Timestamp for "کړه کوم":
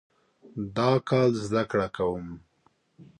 1.71-2.27